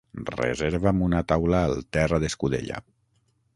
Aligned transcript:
Reserva'm 0.29 1.03
una 1.09 1.21
taula 1.33 1.61
al 1.67 1.77
terra 1.99 2.21
d'escudella. 2.25 2.83